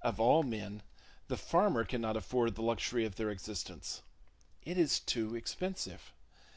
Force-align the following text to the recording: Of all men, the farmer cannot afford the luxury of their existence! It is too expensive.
Of 0.00 0.20
all 0.20 0.44
men, 0.44 0.84
the 1.26 1.36
farmer 1.36 1.82
cannot 1.84 2.16
afford 2.16 2.54
the 2.54 2.62
luxury 2.62 3.04
of 3.04 3.16
their 3.16 3.30
existence! 3.30 4.00
It 4.62 4.78
is 4.78 5.00
too 5.00 5.34
expensive. 5.34 6.12